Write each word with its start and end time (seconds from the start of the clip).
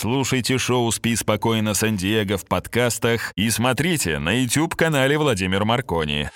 Слушайте 0.00 0.56
шоу 0.56 0.90
«Спи 0.92 1.14
спокойно, 1.14 1.74
Сан-Диего» 1.74 2.38
в 2.38 2.46
подкастах 2.46 3.34
и 3.36 3.50
смотрите 3.50 4.18
на 4.18 4.30
YouTube-канале 4.30 5.18
Владимир 5.18 5.66
Маркони. 5.66 6.30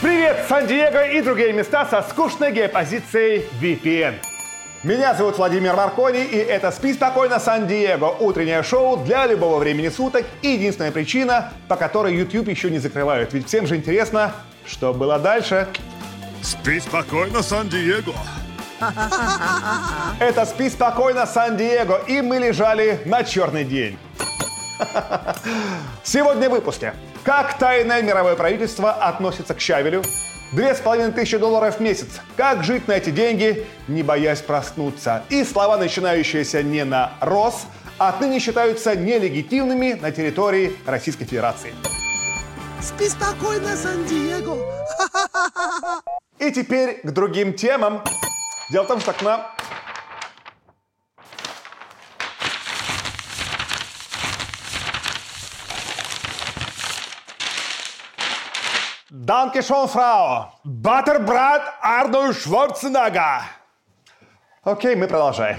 Привет, 0.00 0.46
Сан-Диего 0.48 1.10
и 1.10 1.22
другие 1.22 1.52
места 1.52 1.86
со 1.86 2.02
скучной 2.02 2.52
геопозицией 2.52 3.46
VPN. 3.60 4.14
Меня 4.84 5.14
зовут 5.14 5.36
Владимир 5.38 5.74
Маркони, 5.74 6.22
и 6.24 6.36
это 6.36 6.70
«Спи 6.70 6.92
спокойно, 6.92 7.40
Сан-Диего» 7.40 8.10
утреннее 8.20 8.62
шоу 8.62 8.96
для 8.96 9.26
любого 9.26 9.58
времени 9.58 9.88
суток 9.88 10.24
и 10.40 10.50
единственная 10.50 10.92
причина, 10.92 11.52
по 11.66 11.74
которой 11.74 12.14
YouTube 12.14 12.46
еще 12.46 12.70
не 12.70 12.78
закрывают. 12.78 13.32
Ведь 13.32 13.48
всем 13.48 13.66
же 13.66 13.74
интересно, 13.74 14.36
что 14.64 14.94
было 14.94 15.18
дальше. 15.18 15.66
Спи 16.44 16.78
спокойно, 16.78 17.42
Сан-Диего. 17.42 18.14
Это 20.20 20.44
«Спи 20.44 20.68
спокойно, 20.68 21.24
Сан-Диего», 21.24 22.02
и 22.06 22.20
мы 22.20 22.36
лежали 22.36 23.00
на 23.06 23.24
черный 23.24 23.64
день. 23.64 23.98
Сегодня 26.04 26.50
в 26.50 26.52
выпуске. 26.52 26.92
Как 27.22 27.56
тайное 27.56 28.02
мировое 28.02 28.36
правительство 28.36 28.92
относится 28.92 29.54
к 29.54 29.60
Щавелю? 29.60 30.02
Две 30.52 30.74
с 30.74 30.80
половиной 30.80 31.12
тысячи 31.12 31.38
долларов 31.38 31.78
в 31.78 31.80
месяц. 31.80 32.20
Как 32.36 32.62
жить 32.62 32.88
на 32.88 32.92
эти 32.92 33.08
деньги, 33.08 33.66
не 33.88 34.02
боясь 34.02 34.42
проснуться? 34.42 35.22
И 35.30 35.44
слова, 35.44 35.78
начинающиеся 35.78 36.62
не 36.62 36.84
на 36.84 37.12
«рос», 37.20 37.64
отныне 37.96 38.38
считаются 38.38 38.94
нелегитимными 38.94 39.94
на 39.94 40.10
территории 40.10 40.76
Российской 40.84 41.24
Федерации. 41.24 41.72
Спи 42.82 43.08
спокойно, 43.08 43.74
Сан-Диего. 43.74 44.58
И 46.44 46.52
теперь 46.52 47.00
к 47.02 47.10
другим 47.10 47.54
темам. 47.54 48.02
Дело 48.70 48.84
в 48.84 48.86
том, 48.86 49.00
что 49.00 49.14
к 49.14 49.22
нам... 49.22 49.46
Данке 59.08 59.62
шон, 59.62 59.88
фрау. 59.88 60.52
Баттербрат 60.64 61.62
Арнольд 61.80 62.38
Шварценеггер. 62.38 63.40
Окей, 64.64 64.96
мы 64.96 65.08
продолжаем. 65.08 65.56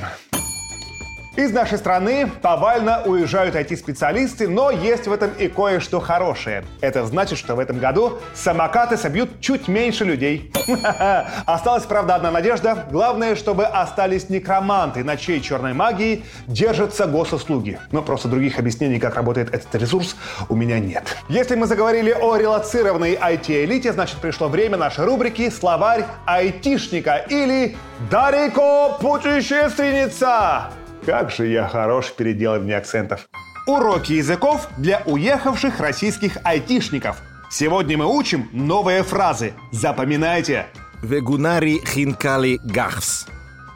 Из 1.35 1.51
нашей 1.51 1.77
страны 1.77 2.31
повально 2.41 3.01
уезжают 3.03 3.55
IT-специалисты, 3.55 4.47
но 4.47 4.71
есть 4.71 5.05
в 5.05 5.11
этом 5.11 5.31
и 5.37 5.49
кое-что 5.49 5.99
хорошее. 5.99 6.63
Это 6.79 7.05
значит, 7.05 7.37
что 7.37 7.55
в 7.55 7.59
этом 7.59 7.77
году 7.77 8.19
самокаты 8.33 8.95
собьют 8.95 9.41
чуть 9.41 9.67
меньше 9.67 10.05
людей. 10.05 10.53
Осталась, 11.45 11.83
правда, 11.83 12.15
одна 12.15 12.31
надежда. 12.31 12.85
Главное, 12.89 13.35
чтобы 13.35 13.65
остались 13.65 14.29
некроманты, 14.29 15.03
на 15.03 15.17
чьей 15.17 15.41
черной 15.41 15.73
магии 15.73 16.23
держатся 16.47 17.05
госуслуги. 17.05 17.79
Но 17.91 18.01
просто 18.01 18.29
других 18.29 18.57
объяснений, 18.57 18.99
как 18.99 19.15
работает 19.15 19.53
этот 19.53 19.75
ресурс, 19.75 20.15
у 20.47 20.55
меня 20.55 20.79
нет. 20.79 21.17
Если 21.27 21.55
мы 21.55 21.67
заговорили 21.67 22.11
о 22.11 22.37
релацированной 22.37 23.15
IT-элите, 23.15 23.91
значит 23.91 24.19
пришло 24.19 24.47
время 24.47 24.77
нашей 24.77 25.03
рубрики 25.03 25.49
«Словарь 25.49 26.05
айтишника» 26.25 27.17
или 27.17 27.75
«Дарико 28.09 28.97
путешественница». 29.01 30.71
Как 31.05 31.29
же 31.29 31.45
я 31.45 31.67
хорош 31.67 32.07
в 32.07 32.15
переделывании 32.15 32.73
акцентов. 32.73 33.27
Уроки 33.67 34.13
языков 34.13 34.67
для 34.77 35.03
уехавших 35.05 35.79
российских 35.79 36.37
айтишников. 36.43 37.17
Сегодня 37.51 37.97
мы 37.97 38.05
учим 38.07 38.49
новые 38.51 39.03
фразы. 39.03 39.53
Запоминайте. 39.71 40.65
Вегунари 41.03 41.79
хинкали 41.85 42.59
гахс. 42.63 43.27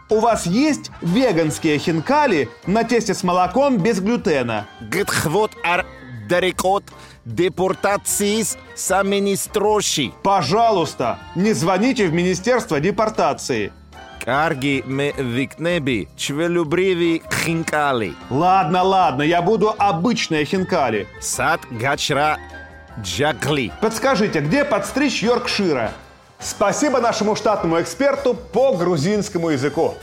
У 0.10 0.20
вас 0.20 0.48
есть 0.48 0.90
веганские 1.02 1.78
хинкали 1.78 2.50
на 2.66 2.84
тесте 2.84 3.14
с 3.14 3.24
молоком 3.24 3.78
без 3.78 4.00
глютена? 4.00 4.68
Гетхвот 4.82 5.52
ар 5.64 5.86
дарикот 6.28 6.84
депортациис 7.26 8.58
саминистроши. 8.76 10.12
Пожалуйста, 10.24 11.20
не 11.36 11.54
звоните 11.54 12.08
в 12.08 12.14
Министерство 12.14 12.80
депортации. 12.80 13.72
Карги 14.30 14.84
ме 14.86 15.12
викнеби 15.18 16.08
чвелюбриви 16.18 17.22
хинкали. 17.34 18.14
Ладно, 18.30 18.84
ладно, 18.84 19.24
я 19.24 19.42
буду 19.42 19.74
обычные 19.80 20.46
хинкали. 20.46 21.08
Сад 21.20 21.60
гачра 21.72 22.38
джакли. 23.02 23.72
Подскажите, 23.82 24.42
где 24.42 24.66
подстричь 24.66 25.24
Йоркшира? 25.24 25.92
Спасибо 26.40 27.00
нашему 27.00 27.36
штатному 27.36 27.82
эксперту 27.82 28.36
по 28.36 28.78
грузинскому 28.78 29.50
языку. 29.50 29.96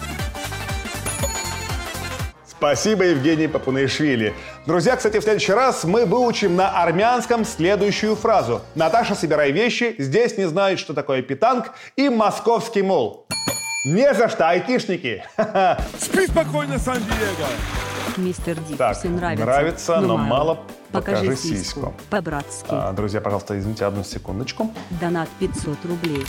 Спасибо, 2.48 3.04
Евгений 3.04 3.47
Папунашвили. 3.47 4.34
Друзья, 4.66 4.97
кстати, 4.97 5.20
в 5.20 5.22
следующий 5.22 5.53
раз 5.53 5.84
мы 5.84 6.04
выучим 6.04 6.56
на 6.56 6.82
армянском 6.82 7.44
следующую 7.44 8.16
фразу. 8.16 8.60
Наташа, 8.75 9.15
собирай 9.15 9.53
вещи, 9.53 9.94
здесь 9.98 10.36
не 10.36 10.48
знают, 10.48 10.81
что 10.81 10.94
такое 10.94 11.22
питанг 11.22 11.70
и 11.94 12.09
московский 12.09 12.82
мол. 12.82 13.26
Не 13.86 14.12
за 14.14 14.28
что, 14.28 14.48
айтишники. 14.48 15.22
Спи 16.00 16.26
спокойно, 16.26 16.76
Сан-Диего. 16.76 17.47
Мистер 18.16 18.56
Дикуси 18.56 18.76
Так, 18.78 19.04
нравится. 19.04 19.44
нравится, 19.44 20.00
но 20.00 20.16
мало 20.16 20.58
Покажи, 20.91 21.26
покажи 21.26 21.36
сиську. 21.36 21.56
сиську. 21.56 21.94
По-братски. 22.10 22.66
А, 22.69 22.92
друзья, 22.92 23.20
пожалуйста, 23.20 23.56
извините 23.56 23.84
одну 23.84 24.02
секундочку. 24.02 24.74
Донат 25.00 25.28
500 25.38 25.84
рублей. 25.84 26.26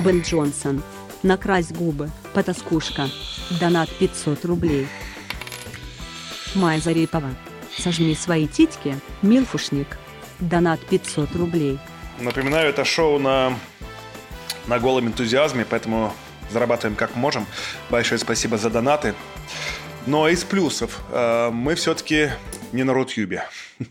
Бен 0.00 0.20
Джонсон. 0.20 0.82
Накрась 1.22 1.72
губы. 1.72 2.10
Потаскушка. 2.34 3.08
Донат 3.60 3.88
500 3.98 4.44
рублей. 4.44 4.86
Майя 6.54 6.80
Зарипова. 6.80 7.30
Сожми 7.78 8.14
свои 8.14 8.46
титьки. 8.46 8.94
Милфушник. 9.22 9.96
Донат 10.40 10.80
500 10.80 11.34
рублей. 11.36 11.78
Напоминаю, 12.20 12.68
это 12.68 12.84
шоу 12.84 13.18
на, 13.18 13.54
на 14.66 14.78
голом 14.78 15.06
энтузиазме, 15.06 15.64
поэтому 15.68 16.12
зарабатываем 16.50 16.96
как 16.96 17.14
можем. 17.16 17.46
Большое 17.90 18.18
спасибо 18.18 18.58
за 18.58 18.70
донаты. 18.70 19.14
Но 20.06 20.28
из 20.28 20.44
плюсов 20.44 21.00
э, 21.10 21.50
мы 21.52 21.74
все-таки 21.74 22.30
не 22.72 22.84
на 22.84 22.92
Рутюбе. 22.92 23.44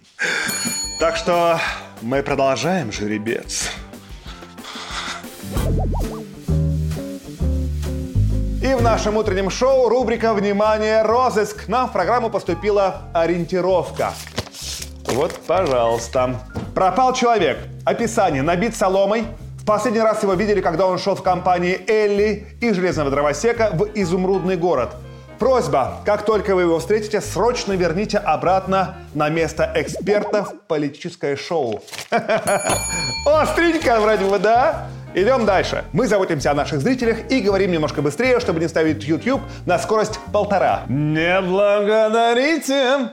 Так 0.99 1.15
что 1.15 1.59
мы 2.01 2.23
продолжаем, 2.23 2.91
жеребец. 2.91 3.69
И 8.63 8.73
в 8.73 8.81
нашем 8.81 9.15
утреннем 9.17 9.51
шоу 9.51 9.89
рубрика 9.89 10.33
«Внимание, 10.33 11.03
розыск». 11.03 11.67
Нам 11.67 11.87
в 11.87 11.93
программу 11.93 12.31
поступила 12.31 13.11
ориентировка. 13.13 14.15
Вот, 15.07 15.33
пожалуйста. 15.47 16.39
Пропал 16.75 17.13
человек. 17.13 17.57
Описание. 17.85 18.41
Набит 18.41 18.75
соломой. 18.75 19.25
В 19.57 19.65
последний 19.65 19.99
раз 19.99 20.23
его 20.23 20.33
видели, 20.33 20.61
когда 20.61 20.85
он 20.87 20.97
шел 20.99 21.15
в 21.15 21.23
компании 21.23 21.79
Элли 21.87 22.47
и 22.61 22.71
Железного 22.71 23.09
дровосека 23.09 23.71
в 23.73 23.85
Изумрудный 23.95 24.57
город. 24.57 24.95
Просьба, 25.39 25.99
как 26.05 26.25
только 26.25 26.55
вы 26.55 26.63
его 26.63 26.79
встретите, 26.79 27.21
срочно 27.21 27.73
верните 27.73 28.17
обратно 28.17 28.95
на 29.13 29.29
место 29.29 29.71
эксперта 29.75 30.43
в 30.43 30.53
политическое 30.67 31.35
шоу. 31.35 31.83
Остренько 33.25 33.99
вроде 33.99 34.25
бы, 34.25 34.39
да? 34.39 34.87
Идем 35.13 35.45
дальше. 35.45 35.83
Мы 35.93 36.07
заботимся 36.07 36.51
о 36.51 36.53
наших 36.53 36.81
зрителях 36.81 37.31
и 37.31 37.39
говорим 37.41 37.71
немножко 37.71 38.01
быстрее, 38.01 38.39
чтобы 38.39 38.59
не 38.59 38.67
ставить 38.67 39.03
YouTube 39.03 39.41
на 39.65 39.77
скорость 39.79 40.19
полтора. 40.31 40.83
Не 40.87 41.39
благодарите! 41.41 43.11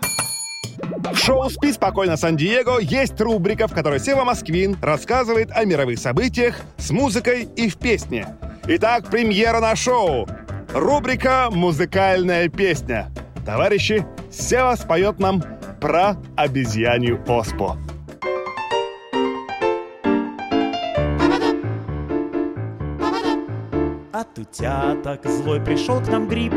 В 1.12 1.16
шоу 1.18 1.50
«Спи 1.50 1.70
спокойно, 1.70 2.16
Сан-Диего» 2.16 2.78
есть 2.78 3.20
рубрика, 3.20 3.68
в 3.68 3.74
которой 3.74 4.00
Сева 4.00 4.24
Москвин 4.24 4.76
рассказывает 4.80 5.50
о 5.52 5.64
мировых 5.64 5.98
событиях 5.98 6.56
с 6.78 6.90
музыкой 6.90 7.46
и 7.56 7.68
в 7.68 7.76
песне. 7.76 8.26
Итак, 8.66 9.10
премьера 9.10 9.60
на 9.60 9.76
шоу. 9.76 10.26
Рубрика 10.72 11.48
«Музыкальная 11.50 12.48
песня». 12.48 13.10
Товарищи, 13.44 14.06
Сева 14.32 14.76
споет 14.76 15.18
нам 15.18 15.44
про 15.78 16.16
обезьянью 16.36 17.22
оспу. 17.28 17.76
От 24.10 24.38
утяток 24.38 25.26
злой 25.26 25.60
пришел 25.60 26.00
к 26.00 26.08
нам 26.08 26.26
гриб 26.28 26.54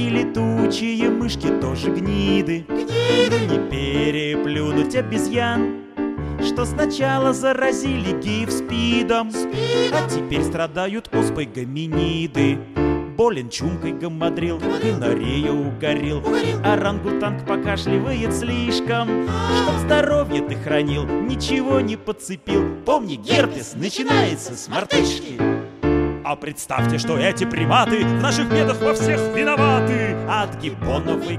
И 0.00 0.08
летучие 0.08 1.10
мышки 1.10 1.48
тоже 1.60 1.90
гниды 1.90 2.64
Гниды 2.66 3.46
Не 3.50 3.68
переплюнуть 3.68 4.96
обезьян 4.96 5.82
Что 6.42 6.64
сначала 6.64 7.34
заразили 7.34 8.18
гив 8.18 8.50
спидом 8.50 9.30
А 9.92 10.08
теперь 10.08 10.42
страдают 10.42 11.14
оспой 11.14 11.44
гоминиды 11.44 12.58
болен 13.20 13.50
чумкой 13.50 13.92
гамадрил, 13.92 14.58
гонорея 14.58 15.52
угорел, 15.52 16.24
орангутанг 16.64 17.46
покашливает 17.46 18.34
слишком. 18.34 19.28
Чтоб 19.28 19.74
здоровье 19.84 20.40
ты 20.40 20.54
хранил, 20.54 21.04
ничего 21.04 21.80
не 21.80 21.98
подцепил. 21.98 22.82
Помни, 22.86 23.16
герпес 23.16 23.74
начинается 23.74 24.56
с 24.56 24.68
мартышки. 24.68 25.49
А 26.30 26.36
представьте, 26.36 26.98
что 26.98 27.18
эти 27.18 27.42
приматы 27.42 28.04
в 28.04 28.22
наших 28.22 28.48
бедах 28.48 28.80
во 28.80 28.94
всех 28.94 29.18
виноваты. 29.34 30.14
От 30.28 30.60
гиббонов 30.60 31.28
и 31.28 31.36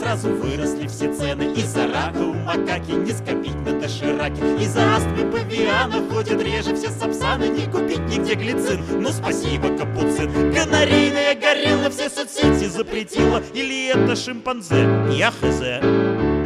сразу 0.00 0.30
выросли 0.30 0.88
все 0.88 1.14
цены. 1.14 1.54
Из-за 1.54 1.86
рака 1.86 2.18
у 2.18 2.34
макаки 2.34 2.90
не 2.90 3.12
скопить 3.12 3.54
на 3.64 3.78
дошираке. 3.78 4.42
Из-за 4.60 4.96
астмы 4.96 5.30
павиана 5.30 6.02
ходят 6.10 6.42
реже 6.42 6.74
все 6.74 6.90
сапсаны. 6.90 7.50
Не 7.50 7.66
купить 7.66 8.00
нигде 8.08 8.34
глицин, 8.34 8.80
ну 9.00 9.10
спасибо, 9.10 9.68
капуцин. 9.68 10.52
Гонорейная 10.52 11.36
горилла 11.36 11.88
все 11.88 12.10
соцсети 12.10 12.66
запретила. 12.66 13.40
Или 13.54 13.90
это 13.90 14.16
шимпанзе? 14.16 14.88
Я 15.12 15.30
хз. 15.30 16.45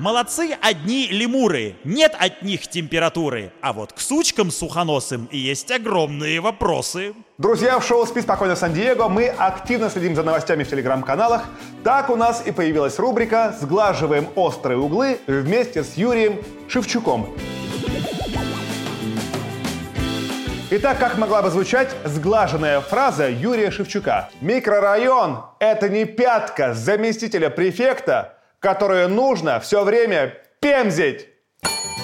Молодцы 0.00 0.56
одни 0.62 1.08
лемуры, 1.08 1.76
нет 1.84 2.16
от 2.18 2.40
них 2.40 2.66
температуры. 2.68 3.52
А 3.60 3.74
вот 3.74 3.92
к 3.92 4.00
сучкам 4.00 4.50
сухоносым 4.50 5.28
есть 5.30 5.70
огромные 5.70 6.40
вопросы. 6.40 7.12
Друзья, 7.36 7.78
в 7.78 7.86
шоу 7.86 8.06
«Спи 8.06 8.22
спокойно, 8.22 8.56
Сан-Диего» 8.56 9.08
мы 9.08 9.26
активно 9.26 9.90
следим 9.90 10.14
за 10.14 10.22
новостями 10.22 10.64
в 10.64 10.70
телеграм-каналах. 10.70 11.44
Так 11.84 12.08
у 12.08 12.16
нас 12.16 12.42
и 12.46 12.50
появилась 12.50 12.98
рубрика 12.98 13.54
«Сглаживаем 13.60 14.26
острые 14.36 14.78
углы» 14.78 15.18
вместе 15.26 15.84
с 15.84 15.98
Юрием 15.98 16.42
Шевчуком. 16.66 17.36
Итак, 20.70 20.98
как 20.98 21.18
могла 21.18 21.42
бы 21.42 21.50
звучать 21.50 21.94
сглаженная 22.06 22.80
фраза 22.80 23.28
Юрия 23.28 23.70
Шевчука? 23.70 24.30
Микрорайон– 24.40 25.44
это 25.58 25.90
не 25.90 26.06
пятка 26.06 26.72
заместителя 26.72 27.50
префекта, 27.50 28.39
которую 28.60 29.08
нужно 29.08 29.58
все 29.58 29.82
время 29.84 30.34
пемзить. 30.60 31.26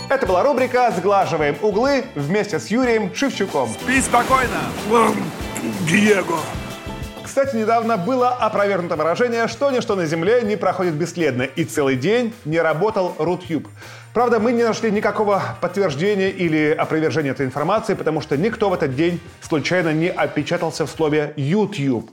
Это 0.08 0.26
была 0.26 0.42
рубрика 0.42 0.90
«Сглаживаем 0.96 1.56
углы» 1.62 2.04
вместе 2.14 2.58
с 2.58 2.68
Юрием 2.68 3.14
Шевчуком. 3.14 3.68
Спи 3.68 4.00
спокойно, 4.00 4.60
Диего. 5.88 6.38
Кстати, 7.22 7.56
недавно 7.56 7.98
было 7.98 8.30
опровергнуто 8.30 8.96
выражение, 8.96 9.48
что 9.48 9.70
ничто 9.70 9.94
на 9.96 10.06
Земле 10.06 10.42
не 10.42 10.56
проходит 10.56 10.94
бесследно, 10.94 11.42
и 11.42 11.64
целый 11.64 11.96
день 11.96 12.32
не 12.44 12.60
работал 12.60 13.14
Рутюб. 13.18 13.68
Правда, 14.14 14.38
мы 14.38 14.52
не 14.52 14.62
нашли 14.62 14.90
никакого 14.90 15.42
подтверждения 15.60 16.30
или 16.30 16.70
опровержения 16.70 17.32
этой 17.32 17.44
информации, 17.44 17.92
потому 17.92 18.22
что 18.22 18.38
никто 18.38 18.70
в 18.70 18.72
этот 18.72 18.94
день 18.94 19.20
случайно 19.42 19.92
не 19.92 20.08
опечатался 20.08 20.86
в 20.86 20.90
слове 20.90 21.34
YouTube. 21.36 22.10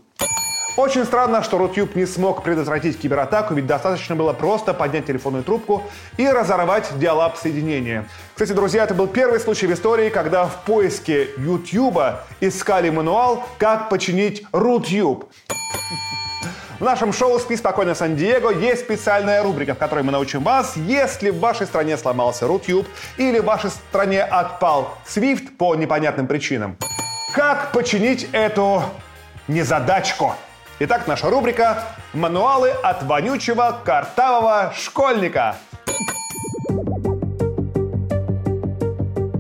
Очень 0.76 1.06
странно, 1.06 1.44
что 1.44 1.60
Рутюб 1.60 1.96
не 1.96 2.08
смог 2.08 2.42
предотвратить 2.42 3.00
кибератаку, 3.00 3.54
ведь 3.54 3.68
достаточно 3.68 4.16
было 4.16 4.34
просто 4.34 4.74
поднять 4.74 5.06
телефонную 5.06 5.44
трубку 5.44 5.84
и 6.18 6.28
разорвать 6.28 6.98
диалаб 6.98 7.38
соединения. 7.38 8.10
Кстати, 8.34 8.54
друзья, 8.54 8.84
это 8.84 8.96
был 8.96 9.06
первый 9.06 9.40
случай 9.40 9.68
в 9.68 9.74
истории, 9.74 10.10
когда 10.10 10.46
в 10.46 10.64
поиске 10.64 11.30
Ютьюба 11.38 12.24
искали 12.42 12.90
мануал, 12.90 13.44
как 13.60 13.90
починить 13.90 14.48
Рутюб. 14.52 15.32
В 16.80 16.84
нашем 16.84 17.14
шоу 17.14 17.40
«Спи 17.40 17.56
спокойно, 17.56 17.94
Сан-Диего» 17.94 18.50
есть 18.50 18.82
специальная 18.82 19.44
рубрика, 19.44 19.76
в 19.76 19.78
которой 19.78 20.04
мы 20.04 20.12
научим 20.12 20.44
вас, 20.44 20.76
если 20.76 21.30
в 21.30 21.40
вашей 21.40 21.68
стране 21.68 21.98
сломался 21.98 22.48
Рутюб 22.48 22.88
или 23.18 23.38
в 23.38 23.46
вашей 23.46 23.70
стране 23.70 24.24
отпал 24.24 24.98
Свифт 25.06 25.56
по 25.56 25.76
непонятным 25.76 26.26
причинам. 26.26 26.78
Как 27.36 27.72
починить 27.74 28.28
эту 28.32 28.84
незадачку? 29.48 30.34
Итак, 30.86 31.08
наша 31.08 31.30
рубрика 31.30 31.82
«Мануалы 32.14 32.70
от 32.70 33.04
вонючего 33.04 33.80
картавого 33.86 34.74
школьника». 34.76 35.56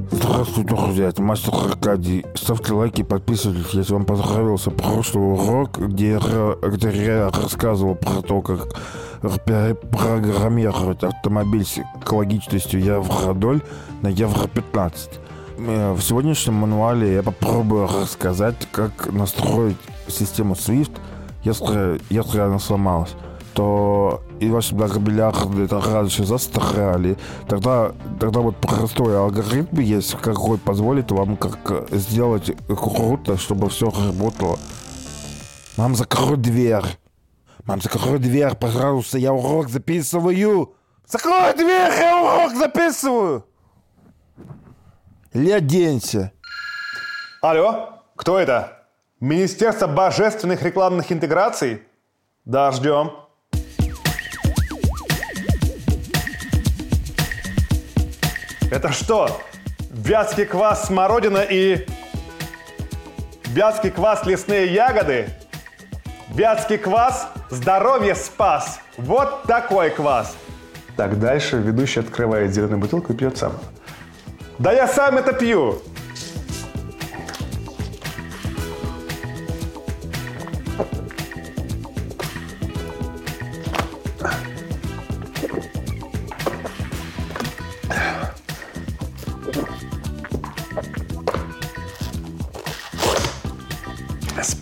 Здравствуйте, 0.09 0.73
друзья, 0.73 1.09
это 1.09 1.21
мастер 1.21 1.53
Аркадий. 1.53 2.25
Ставьте 2.33 2.71
лайки, 2.71 3.03
подписывайтесь, 3.03 3.73
если 3.73 3.91
вам 3.91 4.05
понравился 4.05 4.71
прошлый 4.71 5.33
урок, 5.33 5.79
где 5.79 6.11
я, 6.11 6.55
где 6.65 6.89
я 6.91 7.29
рассказывал 7.29 7.95
про 7.95 8.21
то, 8.21 8.41
как 8.41 8.67
программировать 9.21 11.03
автомобиль 11.03 11.65
с 11.65 11.77
экологичностью 12.01 12.81
Евродоль 12.81 13.59
на 14.01 14.07
Евро-15. 14.07 15.19
В 15.57 16.01
сегодняшнем 16.01 16.53
мануале 16.53 17.15
я 17.15 17.21
попробую 17.21 17.87
рассказать, 17.87 18.55
как 18.71 19.11
настроить 19.11 19.75
систему 20.07 20.53
SWIFT, 20.53 20.91
если, 21.43 22.01
если 22.09 22.39
она 22.39 22.59
сломалась 22.59 23.15
то 23.53 24.23
и 24.39 24.49
ваши 24.49 24.75
многомиллиарды 24.75 25.67
раньше 25.67 26.25
застряли, 26.25 27.17
тогда, 27.47 27.93
тогда 28.19 28.39
вот 28.41 28.57
простой 28.57 29.17
алгоритм 29.17 29.79
есть, 29.79 30.15
какой 30.15 30.57
позволит 30.57 31.11
вам 31.11 31.37
как 31.37 31.87
сделать 31.91 32.51
круто, 32.67 33.37
чтобы 33.37 33.69
все 33.69 33.89
работало. 33.89 34.57
Мам, 35.77 35.95
закрой 35.95 36.37
дверь. 36.37 36.85
Мам, 37.65 37.81
закрой 37.81 38.19
дверь, 38.19 38.55
пожалуйста, 38.55 39.17
я 39.17 39.33
урок 39.33 39.69
записываю. 39.69 40.75
Закрой 41.07 41.53
дверь, 41.53 41.93
я 41.99 42.21
урок 42.21 42.55
записываю. 42.55 43.45
Или 45.31 45.51
оденься. 45.51 46.31
Алло, 47.41 48.03
кто 48.15 48.39
это? 48.39 48.82
Министерство 49.23 49.87
божественных 49.87 50.63
рекламных 50.63 51.09
интеграций? 51.09 51.83
Да, 52.43 52.73
ждем. 52.73 53.13
Это 58.69 58.91
что? 58.91 59.41
Вятский 59.91 60.43
квас 60.43 60.87
смородина 60.87 61.37
и... 61.37 61.87
Вятский 63.45 63.91
квас 63.91 64.25
лесные 64.25 64.73
ягоды? 64.73 65.29
Вятский 66.27 66.77
квас 66.77 67.29
здоровье 67.49 68.15
спас. 68.15 68.81
Вот 68.97 69.43
такой 69.43 69.91
квас. 69.91 70.35
Так, 70.97 71.17
дальше 71.17 71.59
ведущий 71.59 72.01
открывает 72.01 72.53
зеленую 72.53 72.79
бутылку 72.79 73.13
и 73.13 73.15
пьет 73.15 73.37
сам. 73.37 73.53
Да 74.59 74.73
я 74.73 74.85
сам 74.85 75.17
это 75.17 75.31
пью. 75.31 75.81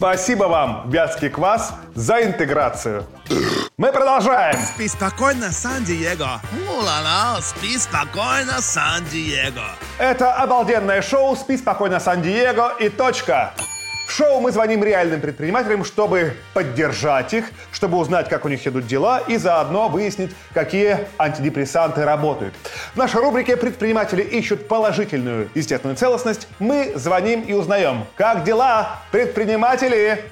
Спасибо 0.02 0.46
вам, 0.46 0.90
Вятский 0.90 1.30
квас, 1.30 1.76
за 1.94 2.24
интеграцию. 2.24 3.06
Мы 3.78 3.92
продолжаем. 3.92 4.58
Спи 4.74 4.88
спокойно, 4.88 5.52
Сан-Диего. 5.52 6.42
Ула-ла, 6.68 7.40
спи 7.40 7.78
спокойно, 7.78 8.62
Сан-Диего. 8.62 9.62
Это 10.00 10.34
обалденное 10.34 11.04
шоу 11.04 11.36
«Спи 11.36 11.56
спокойно, 11.56 12.00
Сан-Диего» 12.00 12.74
и 12.80 12.90
точка. 12.90 13.54
Шоу 14.14 14.42
мы 14.42 14.52
звоним 14.52 14.84
реальным 14.84 15.22
предпринимателям, 15.22 15.86
чтобы 15.86 16.34
поддержать 16.54 17.34
их, 17.34 17.46
чтобы 17.72 17.98
узнать, 17.98 18.28
как 18.28 18.44
у 18.44 18.50
них 18.50 18.68
идут 18.68 18.86
дела 18.86 19.20
и 19.20 19.38
заодно 19.38 19.88
выяснить, 19.88 20.36
какие 20.54 21.08
антидепрессанты 21.18 22.04
работают. 22.04 22.54
В 22.94 22.98
нашей 22.98 23.22
рубрике 23.22 23.56
«Предприниматели 23.56 24.22
ищут 24.22 24.68
положительную 24.68 25.48
естественную 25.56 25.96
целостность» 25.96 26.50
мы 26.60 26.92
звоним 26.96 27.40
и 27.44 27.54
узнаем, 27.54 28.06
как 28.18 28.44
дела, 28.44 29.00
предприниматели? 29.12 30.26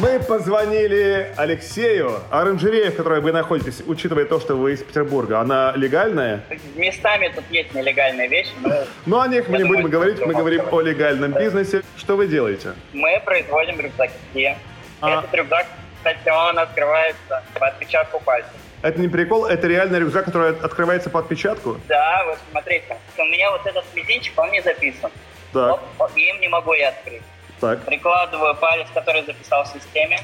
Мы 0.00 0.20
позвонили 0.20 1.32
Алексею. 1.36 2.20
Оранжерея, 2.30 2.90
в 2.90 2.96
которой 2.96 3.20
вы 3.20 3.32
находитесь, 3.32 3.82
учитывая 3.86 4.26
то, 4.26 4.38
что 4.38 4.54
вы 4.54 4.74
из 4.74 4.82
Петербурга, 4.82 5.40
она 5.40 5.72
легальная? 5.74 6.42
Местами 6.76 7.32
тут 7.34 7.44
есть 7.50 7.74
нелегальные 7.74 8.28
вещи, 8.28 8.50
но 8.62 8.74
Но 9.06 9.20
о 9.22 9.28
них 9.28 9.48
мы 9.48 9.58
не 9.58 9.64
будем 9.64 9.88
говорить, 9.88 10.20
мы 10.24 10.34
говорим 10.34 10.62
о 10.70 10.80
легальном 10.82 11.32
бизнесе. 11.32 11.82
Что 11.96 12.16
вы 12.16 12.26
делаете? 12.28 12.74
мы 12.92 13.20
производим 13.24 13.80
рюкзаки. 13.80 14.56
А. 15.00 15.18
Этот 15.18 15.34
рюкзак, 15.34 15.66
кстати, 15.96 16.28
он 16.28 16.58
открывается 16.58 17.42
по 17.58 17.66
отпечатку 17.66 18.20
пальцев. 18.20 18.52
Это 18.82 19.00
не 19.00 19.08
прикол, 19.08 19.46
это 19.46 19.66
реально 19.66 19.96
рюкзак, 19.96 20.26
который 20.26 20.50
от- 20.50 20.64
открывается 20.64 21.10
по 21.10 21.18
отпечатку? 21.20 21.78
Да, 21.88 22.24
вот 22.26 22.38
смотрите, 22.50 22.96
у 23.16 23.24
меня 23.24 23.50
вот 23.50 23.66
этот 23.66 23.84
мизинчик, 23.94 24.38
он 24.38 24.50
не 24.52 24.60
записан. 24.62 25.10
Так, 25.52 25.72
Оп, 25.72 25.80
оп, 25.98 26.16
им 26.16 26.40
не 26.40 26.48
могу 26.48 26.72
я 26.74 26.90
открыть. 26.90 27.22
Так. 27.60 27.84
Прикладываю 27.84 28.54
палец, 28.56 28.86
который 28.94 29.24
записал 29.24 29.64
в 29.64 29.68
системе, 29.68 30.20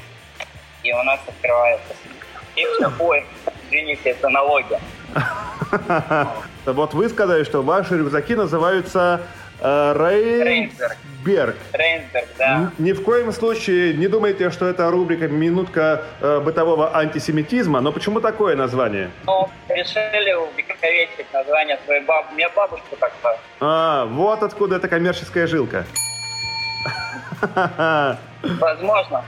и 0.83 0.93
у 0.93 1.03
нас 1.03 1.19
открывается. 1.27 1.93
И 2.55 2.65
все, 2.65 2.91
ой, 2.99 3.25
извините, 3.67 4.11
это 4.11 4.29
налоги. 4.29 4.79
Вот 6.65 6.95
вы 6.95 7.09
сказали, 7.09 7.43
что 7.43 7.61
ваши 7.61 7.95
рюкзаки 7.95 8.33
называются 8.33 9.21
Э, 9.59 9.93
Рейнсберг. 9.97 11.55
Рейнсберг. 11.73 12.27
Да. 12.37 12.71
Ни 12.77 12.91
в 12.91 13.03
коем 13.03 13.31
случае 13.31 13.93
не 13.93 14.07
думайте, 14.07 14.51
что 14.51 14.67
это 14.67 14.89
рубрика 14.91 15.27
«Минутка 15.27 16.03
э, 16.21 16.39
бытового 16.39 16.95
антисемитизма», 16.95 17.81
но 17.81 17.91
почему 17.91 18.19
такое 18.19 18.55
название? 18.55 19.09
Ну, 19.25 19.49
решили 19.69 20.33
увековечить 20.33 21.31
название 21.33 21.79
своей 21.85 22.03
бабы. 22.03 22.27
У 22.31 22.35
меня 22.35 22.49
бабушка 22.55 22.95
так 22.99 23.13
зовут. 23.23 23.39
А, 23.61 24.05
вот 24.05 24.43
откуда 24.43 24.75
эта 24.75 24.87
коммерческая 24.87 25.47
жилка. 25.47 25.85
Возможно. 28.59 29.23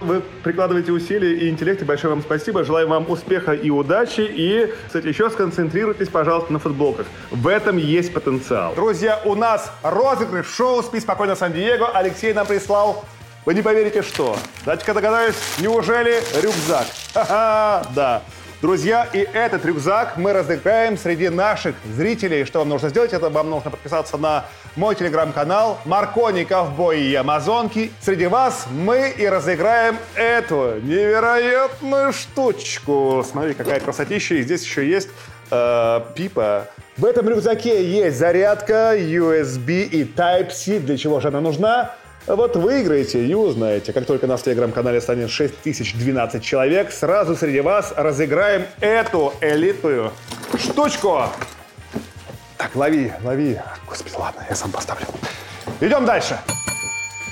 Вы 0.00 0.22
прикладываете 0.44 0.92
усилия 0.92 1.34
и 1.34 1.48
интеллект, 1.48 1.82
и 1.82 1.84
большое 1.84 2.14
вам 2.14 2.22
спасибо. 2.22 2.62
Желаю 2.62 2.86
вам 2.88 3.10
успеха 3.10 3.52
и 3.52 3.68
удачи. 3.68 4.20
И, 4.20 4.72
кстати, 4.86 5.08
еще 5.08 5.28
сконцентрируйтесь, 5.28 6.08
пожалуйста, 6.08 6.52
на 6.52 6.60
футболках. 6.60 7.06
В 7.32 7.48
этом 7.48 7.78
есть 7.78 8.14
потенциал. 8.14 8.74
Друзья, 8.74 9.20
у 9.24 9.34
нас 9.34 9.72
розыгрыш 9.82 10.46
шоу 10.46 10.82
«Спи 10.82 11.00
спокойно, 11.00 11.34
Сан-Диего». 11.34 11.88
Алексей 11.88 12.32
нам 12.32 12.46
прислал, 12.46 13.04
вы 13.44 13.54
не 13.54 13.62
поверите, 13.62 14.02
что. 14.02 14.36
Дайте-ка 14.64 14.94
догадаюсь, 14.94 15.34
неужели 15.58 16.22
рюкзак? 16.40 16.86
Ха-ха, 17.14 17.82
да. 17.94 18.22
Друзья, 18.60 19.08
и 19.12 19.18
этот 19.18 19.64
рюкзак 19.64 20.16
мы 20.16 20.32
разыграем 20.32 20.98
среди 20.98 21.28
наших 21.28 21.76
зрителей. 21.94 22.44
Что 22.44 22.58
вам 22.58 22.70
нужно 22.70 22.88
сделать? 22.88 23.12
Это 23.12 23.30
вам 23.30 23.50
нужно 23.50 23.70
подписаться 23.70 24.16
на 24.16 24.46
мой 24.74 24.96
телеграм-канал 24.96 25.78
Маркони, 25.84 26.42
Ковбои 26.42 27.04
и 27.04 27.14
Амазонки. 27.14 27.92
Среди 28.00 28.26
вас 28.26 28.66
мы 28.68 29.14
и 29.16 29.26
разыграем 29.28 29.96
эту 30.16 30.80
невероятную 30.82 32.12
штучку. 32.12 33.24
Смотри, 33.30 33.54
какая 33.54 33.78
красотища. 33.78 34.34
И 34.34 34.42
здесь 34.42 34.64
еще 34.64 34.88
есть 34.88 35.08
э, 35.52 36.00
пипа. 36.16 36.66
В 36.96 37.04
этом 37.04 37.28
рюкзаке 37.28 37.88
есть 37.88 38.18
зарядка, 38.18 38.98
USB 38.98 39.84
и 39.84 40.02
Type-C. 40.02 40.80
Для 40.80 40.96
чего 40.96 41.20
же 41.20 41.28
она 41.28 41.40
нужна? 41.40 41.94
Вот 42.28 42.56
выиграете 42.56 43.24
и 43.26 43.32
узнаете. 43.32 43.94
Как 43.94 44.04
только 44.04 44.26
нас 44.26 44.42
в 44.42 44.44
телеграм-канале 44.44 45.00
станет 45.00 45.30
6012 45.30 46.42
человек, 46.42 46.92
сразу 46.92 47.34
среди 47.34 47.60
вас 47.60 47.94
разыграем 47.96 48.66
эту 48.80 49.32
элитную 49.40 50.12
штучку. 50.58 51.22
Так, 52.58 52.76
лови, 52.76 53.12
лови. 53.24 53.58
Господи, 53.88 54.14
ладно, 54.16 54.44
я 54.46 54.54
сам 54.54 54.70
поставлю. 54.70 55.06
Идем 55.80 56.04
дальше. 56.04 56.38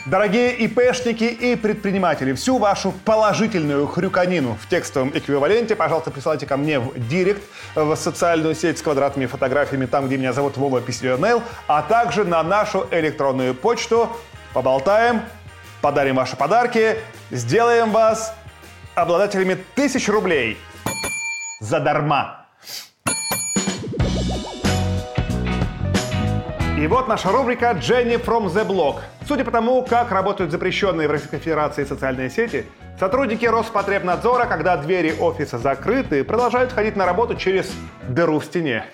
Дорогие 0.06 0.54
ИПшники 0.64 1.24
и 1.24 1.56
предприниматели, 1.56 2.32
всю 2.32 2.56
вашу 2.58 2.92
положительную 3.04 3.88
хрюканину 3.88 4.56
в 4.62 4.68
текстовом 4.68 5.10
эквиваленте, 5.12 5.74
пожалуйста, 5.76 6.10
присылайте 6.10 6.46
ко 6.46 6.56
мне 6.56 6.78
в 6.78 7.08
директ, 7.08 7.42
в 7.74 7.94
социальную 7.96 8.54
сеть 8.54 8.78
с 8.78 8.82
квадратными 8.82 9.26
фотографиями, 9.26 9.86
там, 9.86 10.06
где 10.06 10.16
меня 10.16 10.32
зовут 10.32 10.56
Вова 10.56 10.80
Письменел, 10.80 11.42
а 11.66 11.82
также 11.82 12.24
на 12.24 12.42
нашу 12.44 12.86
электронную 12.92 13.52
почту. 13.52 14.08
Поболтаем, 14.56 15.20
подарим 15.82 16.16
ваши 16.16 16.34
подарки, 16.34 16.96
сделаем 17.30 17.90
вас 17.90 18.34
обладателями 18.94 19.58
тысяч 19.74 20.08
рублей. 20.08 20.56
Задарма. 21.60 22.46
И 26.78 26.86
вот 26.86 27.06
наша 27.06 27.28
рубрика 27.28 27.72
«Jenny 27.72 28.16
from 28.16 28.46
the 28.46 28.66
Block». 28.66 29.02
Судя 29.28 29.44
по 29.44 29.50
тому, 29.50 29.82
как 29.82 30.10
работают 30.10 30.50
запрещенные 30.50 31.06
в 31.06 31.10
Российской 31.10 31.38
Федерации 31.38 31.84
социальные 31.84 32.30
сети, 32.30 32.64
сотрудники 32.98 33.44
Роспотребнадзора, 33.44 34.46
когда 34.46 34.78
двери 34.78 35.14
офиса 35.20 35.58
закрыты, 35.58 36.24
продолжают 36.24 36.72
ходить 36.72 36.96
на 36.96 37.04
работу 37.04 37.34
через 37.34 37.70
дыру 38.08 38.38
в 38.38 38.44
стене. 38.46 38.86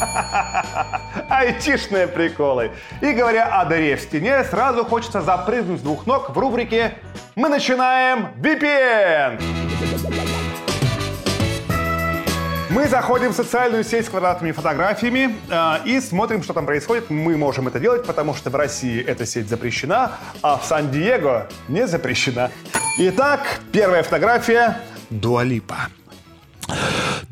Айтишные 1.28 2.06
приколы. 2.06 2.70
И 3.00 3.12
говоря 3.12 3.60
о 3.60 3.64
дыре 3.64 3.96
в 3.96 4.00
стене, 4.00 4.44
сразу 4.44 4.84
хочется 4.84 5.22
запрыгнуть 5.22 5.80
с 5.80 5.82
двух 5.82 6.06
ног 6.06 6.30
в 6.30 6.38
рубрике 6.38 6.94
«Мы 7.34 7.48
начинаем 7.48 8.28
VPN». 8.36 9.40
Мы 12.70 12.86
заходим 12.86 13.30
в 13.30 13.34
социальную 13.34 13.82
сеть 13.82 14.06
с 14.06 14.08
квадратными 14.08 14.52
фотографиями 14.52 15.34
э, 15.50 15.76
и 15.86 16.00
смотрим, 16.00 16.44
что 16.44 16.52
там 16.52 16.66
происходит. 16.66 17.10
Мы 17.10 17.36
можем 17.36 17.66
это 17.66 17.80
делать, 17.80 18.06
потому 18.06 18.32
что 18.32 18.48
в 18.50 18.54
России 18.54 19.02
эта 19.02 19.26
сеть 19.26 19.48
запрещена, 19.48 20.12
а 20.40 20.56
в 20.56 20.64
Сан-Диего 20.64 21.48
не 21.66 21.88
запрещена. 21.88 22.52
Итак, 22.96 23.60
первая 23.72 24.04
фотография. 24.04 24.78
Дуалипа. 25.10 25.88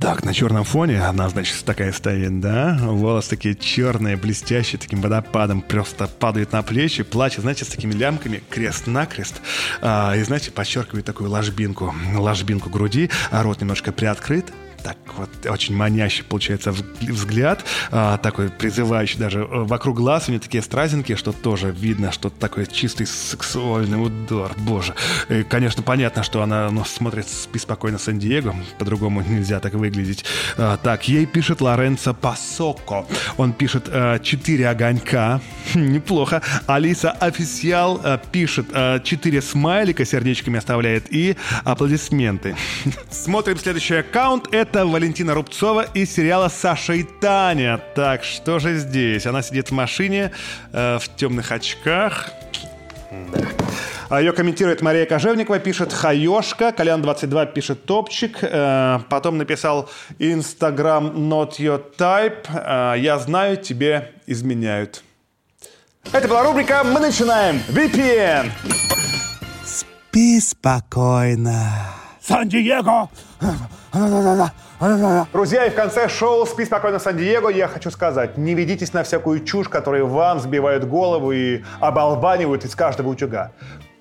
Так, 0.08 0.24
на 0.24 0.32
черном 0.32 0.64
фоне 0.64 1.02
она, 1.02 1.28
значит, 1.28 1.62
такая 1.66 1.92
стоит, 1.92 2.40
да? 2.40 2.78
Волосы 2.80 3.28
такие 3.28 3.54
черные, 3.54 4.16
блестящие, 4.16 4.78
таким 4.78 5.02
водопадом 5.02 5.60
просто 5.60 6.06
падают 6.06 6.50
на 6.50 6.62
плечи. 6.62 7.02
Платье, 7.02 7.42
знаете, 7.42 7.66
с 7.66 7.68
такими 7.68 7.92
лямками, 7.92 8.42
крест-накрест. 8.48 9.42
А, 9.82 10.14
и, 10.16 10.22
знаете, 10.22 10.50
подчеркивает 10.50 11.04
такую 11.04 11.28
ложбинку, 11.28 11.94
ложбинку 12.16 12.70
груди, 12.70 13.10
а 13.30 13.42
рот 13.42 13.60
немножко 13.60 13.92
приоткрыт. 13.92 14.46
Так 14.82 14.96
вот, 15.16 15.28
очень 15.46 15.74
манящий 15.76 16.22
получается 16.24 16.70
взг- 16.70 17.12
взгляд, 17.12 17.64
а, 17.90 18.16
такой 18.18 18.48
призывающий 18.48 19.18
даже. 19.18 19.40
Э, 19.40 19.64
Вокруг 19.64 19.96
глаз 19.96 20.28
у 20.28 20.30
нее 20.30 20.40
такие 20.40 20.62
стразинки, 20.62 21.16
что 21.16 21.32
тоже 21.32 21.70
видно, 21.70 22.12
что 22.12 22.30
такой 22.30 22.66
чистый 22.66 23.06
сексуальный 23.06 24.00
удар. 24.04 24.52
Боже. 24.58 24.94
И, 25.28 25.42
конечно, 25.42 25.82
понятно, 25.82 26.22
что 26.22 26.42
она 26.42 26.70
ну, 26.70 26.84
смотрит 26.84 27.26
беспокойно 27.52 27.98
Сан-Диего, 27.98 28.54
по-другому 28.78 29.22
нельзя 29.22 29.58
так 29.60 29.74
выглядеть. 29.74 30.24
А, 30.56 30.76
так, 30.76 31.08
ей 31.08 31.26
пишет 31.26 31.60
Лоренцо 31.60 32.14
Пасоко. 32.14 33.04
Он 33.36 33.52
пишет 33.52 33.84
э, 33.88 34.18
«Четыре 34.22 34.68
огонька». 34.68 35.40
Неплохо. 35.74 36.40
Алиса 36.66 37.10
Официал 37.10 38.00
э, 38.04 38.18
пишет 38.30 38.66
«Четыре 39.02 39.42
смайлика 39.42 40.04
сердечками 40.04 40.58
оставляет» 40.58 41.12
и 41.12 41.36
аплодисменты. 41.64 42.54
Смотрим 43.10 43.58
следующий 43.58 43.96
аккаунт. 43.96 44.48
Это 44.52 44.67
Валентина 44.74 45.34
Рубцова 45.34 45.86
из 45.94 46.14
сериала 46.14 46.48
«Саша 46.48 46.92
и 46.92 47.02
Таня». 47.02 47.80
Так, 47.94 48.22
что 48.24 48.58
же 48.58 48.76
здесь? 48.76 49.26
Она 49.26 49.42
сидит 49.42 49.70
в 49.70 49.72
машине 49.72 50.30
э, 50.72 50.98
в 50.98 51.16
темных 51.16 51.52
очках. 51.52 52.30
А 54.10 54.20
Ее 54.20 54.32
комментирует 54.32 54.82
Мария 54.82 55.06
Кожевникова, 55.06 55.58
пишет 55.58 55.92
«Хаешка», 55.92 56.68
Колян22 56.68 57.52
пишет 57.52 57.84
«Топчик», 57.84 58.38
э, 58.42 59.00
потом 59.08 59.38
написал 59.38 59.88
«Instagram 60.18 61.14
not 61.14 61.58
your 61.58 61.82
type», 61.96 62.46
э, 62.48 63.00
«Я 63.00 63.18
знаю, 63.18 63.56
тебе 63.56 64.12
изменяют». 64.26 65.02
Это 66.12 66.28
была 66.28 66.42
рубрика 66.44 66.84
«Мы 66.84 67.00
начинаем 67.00 67.60
VPN». 67.68 68.50
Спи 69.64 70.40
спокойно. 70.40 71.98
Сан-Диего! 72.28 73.08
Друзья, 75.32 75.64
и 75.64 75.70
в 75.70 75.74
конце 75.74 76.10
шоу 76.10 76.44
«Спи 76.44 76.66
спокойно, 76.66 76.98
Сан-Диего» 76.98 77.48
я 77.48 77.68
хочу 77.68 77.90
сказать, 77.90 78.36
не 78.36 78.54
ведитесь 78.54 78.92
на 78.92 79.02
всякую 79.02 79.44
чушь, 79.44 79.68
которая 79.68 80.04
вам 80.04 80.38
сбивает 80.38 80.86
голову 80.86 81.32
и 81.32 81.62
оболбанивают 81.80 82.66
из 82.66 82.74
каждого 82.74 83.08
утюга. 83.08 83.52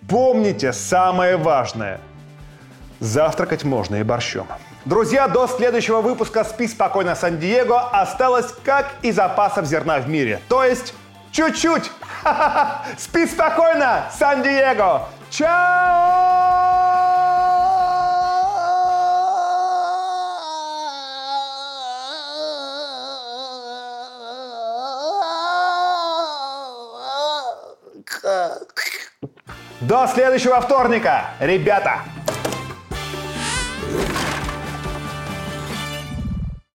Помните 0.09 0.73
самое 0.73 1.37
важное. 1.37 2.01
Завтракать 2.99 3.63
можно 3.63 3.95
и 3.95 4.03
борщом. 4.03 4.47
Друзья, 4.83 5.29
до 5.29 5.47
следующего 5.47 6.01
выпуска 6.01 6.43
«Спи 6.43 6.67
спокойно, 6.67 7.15
Сан-Диего» 7.15 7.89
осталось 7.91 8.53
как 8.65 8.91
и 9.03 9.11
запасов 9.13 9.65
зерна 9.65 9.99
в 9.99 10.09
мире. 10.09 10.41
То 10.49 10.65
есть 10.65 10.93
чуть-чуть. 11.31 11.91
Спи 12.97 13.25
спокойно, 13.25 14.03
Сан-Диего. 14.17 15.07
Чао! 15.29 16.16
До 29.87 30.05
следующего 30.05 30.59
вторника, 30.59 31.27
ребята! 31.39 32.01